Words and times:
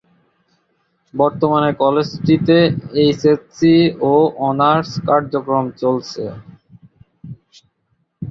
বর্তমানে 1.13 1.69
কলেজটিতে 1.81 2.57
এইচএসসি 3.01 3.75
ও 4.03 4.13
অনার্স 4.47 4.89
কার্যক্রম 5.07 5.65
চলছে। 5.81 6.23